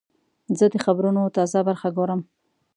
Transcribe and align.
زه 0.57 0.65
د 0.73 0.75
خبرونو 0.85 1.21
تازه 1.37 1.59
برخه 1.67 1.89
ګورم. 1.97 2.21